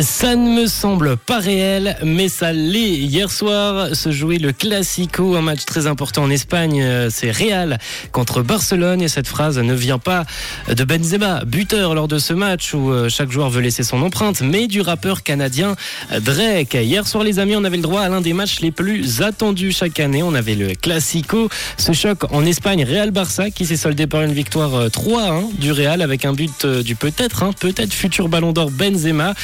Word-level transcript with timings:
Ça 0.00 0.36
ne 0.36 0.62
me 0.62 0.66
semble 0.68 1.18
pas 1.18 1.38
réel, 1.38 1.98
mais 2.02 2.30
ça 2.30 2.50
l'est. 2.54 2.94
Hier 2.94 3.30
soir 3.30 3.94
se 3.94 4.10
jouait 4.10 4.38
le 4.38 4.52
Classico, 4.52 5.36
un 5.36 5.42
match 5.42 5.66
très 5.66 5.86
important 5.86 6.22
en 6.22 6.30
Espagne. 6.30 6.82
C'est 7.10 7.30
Real 7.30 7.78
contre 8.10 8.40
Barcelone 8.40 9.02
et 9.02 9.08
cette 9.08 9.26
phrase 9.26 9.58
ne 9.58 9.74
vient 9.74 9.98
pas 9.98 10.24
de 10.74 10.82
Benzema, 10.84 11.44
buteur 11.44 11.94
lors 11.94 12.08
de 12.08 12.18
ce 12.18 12.32
match 12.32 12.72
où 12.72 12.90
euh, 12.90 13.10
chaque 13.10 13.30
joueur 13.30 13.50
veut 13.50 13.60
laisser 13.60 13.82
son 13.82 14.00
empreinte, 14.00 14.40
mais 14.40 14.66
du 14.66 14.80
rappeur 14.80 15.22
canadien 15.22 15.76
Drake. 16.10 16.72
Hier 16.72 17.06
soir, 17.06 17.22
les 17.22 17.38
amis, 17.38 17.54
on 17.54 17.64
avait 17.64 17.76
le 17.76 17.82
droit 17.82 18.00
à 18.00 18.08
l'un 18.08 18.22
des 18.22 18.32
matchs 18.32 18.60
les 18.60 18.70
plus 18.70 19.20
attendus 19.20 19.72
chaque 19.72 20.00
année. 20.00 20.22
On 20.22 20.34
avait 20.34 20.54
le 20.54 20.74
Classico, 20.74 21.50
ce 21.76 21.92
choc 21.92 22.24
en 22.32 22.46
Espagne, 22.46 22.82
Real-Barça, 22.82 23.50
qui 23.50 23.66
s'est 23.66 23.76
soldé 23.76 24.06
par 24.06 24.22
une 24.22 24.32
victoire 24.32 24.86
3-1 24.86 25.54
du 25.58 25.70
Real 25.70 26.00
avec 26.00 26.24
un 26.24 26.32
but 26.32 26.64
euh, 26.64 26.82
du 26.82 26.96
peut-être, 26.96 27.42
hein, 27.42 27.50
peut-être 27.60 27.92
futur 27.92 28.30
Ballon 28.30 28.52
d'Or 28.52 28.70
Benzema. 28.70 29.34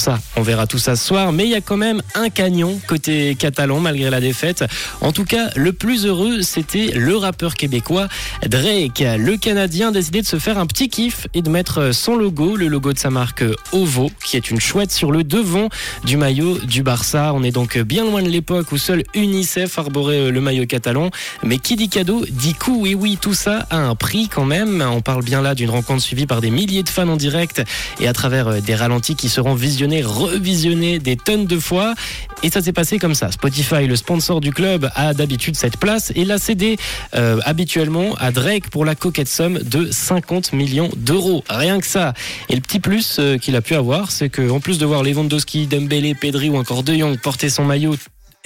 Ça, 0.00 0.18
on 0.36 0.42
verra 0.42 0.66
tout 0.66 0.78
ça 0.78 0.96
ce 0.96 1.06
soir. 1.06 1.32
Mais 1.32 1.44
il 1.44 1.50
y 1.50 1.54
a 1.54 1.60
quand 1.60 1.76
même 1.76 2.02
un 2.14 2.28
canyon 2.30 2.80
côté 2.86 3.34
catalan 3.34 3.80
malgré 3.80 4.10
la 4.10 4.20
défaite. 4.20 4.64
En 5.00 5.12
tout 5.12 5.24
cas, 5.24 5.50
le 5.56 5.72
plus 5.72 6.06
heureux, 6.06 6.42
c'était 6.42 6.92
le 6.94 7.16
rappeur 7.16 7.54
québécois 7.54 8.08
Drake. 8.46 9.04
Le 9.18 9.36
Canadien 9.36 9.88
a 9.88 9.92
décidé 9.92 10.22
de 10.22 10.26
se 10.26 10.38
faire 10.38 10.58
un 10.58 10.66
petit 10.66 10.88
kiff 10.88 11.26
et 11.34 11.42
de 11.42 11.50
mettre 11.50 11.92
son 11.92 12.16
logo, 12.16 12.56
le 12.56 12.68
logo 12.68 12.92
de 12.92 12.98
sa 12.98 13.10
marque 13.10 13.44
Ovo, 13.72 14.10
qui 14.24 14.36
est 14.36 14.50
une 14.50 14.60
chouette 14.60 14.92
sur 14.92 15.12
le 15.12 15.24
devant 15.24 15.68
du 16.04 16.16
maillot 16.16 16.58
du 16.58 16.82
Barça. 16.82 17.32
On 17.34 17.42
est 17.42 17.50
donc 17.50 17.78
bien 17.78 18.04
loin 18.04 18.22
de 18.22 18.28
l'époque 18.28 18.72
où 18.72 18.78
seul 18.78 19.04
UNICEF 19.14 19.78
arborait 19.78 20.30
le 20.30 20.40
maillot 20.40 20.66
catalan. 20.66 21.10
Mais 21.42 21.58
qui 21.58 21.76
dit 21.76 21.88
cadeau 21.88 22.24
dit 22.30 22.54
coup. 22.54 22.86
Et 22.86 22.94
oui, 22.94 23.18
tout 23.20 23.34
ça 23.34 23.66
a 23.70 23.78
un 23.78 23.94
prix 23.94 24.28
quand 24.28 24.44
même. 24.44 24.84
On 24.86 25.00
parle 25.00 25.24
bien 25.24 25.42
là 25.42 25.54
d'une 25.54 25.70
rencontre 25.70 26.02
suivie 26.02 26.26
par 26.26 26.40
des 26.40 26.50
milliers 26.50 26.82
de 26.82 26.88
fans 26.88 27.08
en 27.08 27.16
direct 27.16 27.62
et 28.00 28.08
à 28.08 28.12
travers 28.12 28.62
des 28.62 28.74
ralentis 28.74 29.16
qui 29.16 29.28
seront 29.28 29.54
revisionné 30.02 30.98
des 30.98 31.16
tonnes 31.16 31.46
de 31.46 31.58
fois. 31.58 31.94
Et 32.42 32.50
ça 32.50 32.60
s'est 32.60 32.72
passé 32.72 32.98
comme 32.98 33.14
ça. 33.14 33.30
Spotify, 33.32 33.86
le 33.86 33.96
sponsor 33.96 34.40
du 34.40 34.52
club, 34.52 34.90
a 34.94 35.14
d'habitude 35.14 35.56
cette 35.56 35.78
place 35.78 36.12
et 36.14 36.24
l'a 36.24 36.38
cédé 36.38 36.76
euh, 37.14 37.40
habituellement 37.44 38.14
à 38.16 38.32
Drake 38.32 38.68
pour 38.70 38.84
la 38.84 38.94
coquette 38.94 39.28
somme 39.28 39.58
de 39.58 39.90
50 39.90 40.52
millions 40.52 40.90
d'euros. 40.96 41.44
Rien 41.48 41.80
que 41.80 41.86
ça. 41.86 42.12
Et 42.48 42.54
le 42.54 42.60
petit 42.60 42.80
plus 42.80 43.16
euh, 43.18 43.38
qu'il 43.38 43.56
a 43.56 43.62
pu 43.62 43.74
avoir, 43.74 44.10
c'est 44.10 44.28
qu'en 44.28 44.60
plus 44.60 44.78
de 44.78 44.86
voir 44.86 45.02
Lewandowski, 45.02 45.66
Dembélé, 45.66 46.14
Pedri 46.14 46.50
ou 46.50 46.56
encore 46.56 46.82
De 46.82 46.94
Jong 46.94 47.18
porter 47.18 47.48
son 47.48 47.64
maillot 47.64 47.96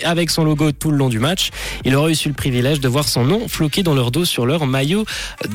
avec 0.04 0.30
son 0.30 0.44
logo 0.44 0.70
tout 0.72 0.90
le 0.90 0.96
long 0.96 1.08
du 1.08 1.18
match. 1.18 1.50
Il 1.84 1.94
aura 1.96 2.10
eu 2.10 2.16
le 2.26 2.32
privilège 2.32 2.80
de 2.80 2.88
voir 2.88 3.08
son 3.08 3.24
nom 3.24 3.48
floqué 3.48 3.82
dans 3.82 3.94
leur 3.94 4.10
dos 4.10 4.24
sur 4.24 4.46
leur 4.46 4.66
maillot 4.66 5.04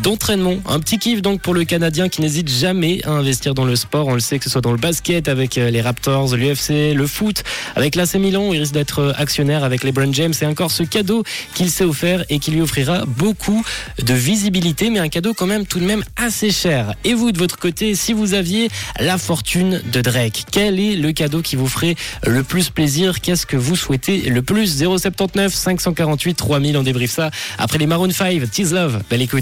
d'entraînement. 0.01 0.55
Un 0.67 0.79
petit 0.79 0.97
kiff 0.97 1.21
donc 1.21 1.41
pour 1.41 1.53
le 1.53 1.63
Canadien 1.63 2.09
qui 2.09 2.21
n'hésite 2.21 2.49
jamais 2.49 2.99
à 3.05 3.11
investir 3.11 3.53
dans 3.53 3.65
le 3.65 3.75
sport. 3.75 4.07
On 4.07 4.13
le 4.13 4.19
sait 4.19 4.39
que 4.39 4.45
ce 4.45 4.49
soit 4.49 4.61
dans 4.61 4.71
le 4.71 4.77
basket 4.77 5.27
avec 5.27 5.57
euh, 5.57 5.69
les 5.69 5.81
Raptors, 5.81 6.35
l'UFC, 6.35 6.93
le 6.93 7.07
foot, 7.07 7.43
avec 7.75 7.95
l'AC 7.95 8.15
Milan 8.15 8.49
où 8.49 8.53
il 8.53 8.59
risque 8.59 8.73
d'être 8.73 8.99
euh, 8.99 9.13
actionnaire 9.17 9.63
avec 9.63 9.83
LeBron 9.83 10.11
James 10.11 10.33
et 10.41 10.45
encore 10.45 10.71
ce 10.71 10.83
cadeau 10.83 11.23
qu'il 11.53 11.69
s'est 11.69 11.85
offert 11.85 12.25
et 12.29 12.39
qui 12.39 12.51
lui 12.51 12.61
offrira 12.61 13.05
beaucoup 13.05 13.63
de 14.01 14.13
visibilité 14.13 14.89
mais 14.89 14.99
un 14.99 15.09
cadeau 15.09 15.33
quand 15.33 15.47
même 15.47 15.65
tout 15.65 15.79
de 15.79 15.85
même 15.85 16.03
assez 16.17 16.51
cher. 16.51 16.95
Et 17.05 17.13
vous 17.13 17.31
de 17.31 17.37
votre 17.37 17.57
côté, 17.57 17.95
si 17.95 18.11
vous 18.13 18.33
aviez 18.33 18.69
la 18.99 19.17
fortune 19.17 19.81
de 19.91 20.01
Drake, 20.01 20.45
quel 20.51 20.79
est 20.79 20.95
le 20.95 21.11
cadeau 21.13 21.41
qui 21.41 21.55
vous 21.55 21.67
ferait 21.67 21.95
le 22.25 22.43
plus 22.43 22.69
plaisir? 22.69 23.21
Qu'est-ce 23.21 23.45
que 23.45 23.57
vous 23.57 23.75
souhaitez 23.75 24.32
le 24.33 24.41
plus 24.41 24.77
079 24.77 25.53
548 25.53 26.33
3000 26.35 26.77
on 26.77 26.83
débrief 26.83 27.11
ça 27.11 27.31
après 27.57 27.77
les 27.77 27.87
Maroon 27.87 28.09
5 28.09 28.49
Tease 28.51 28.73
Love 28.73 29.01
belle 29.09 29.21
écoute 29.21 29.41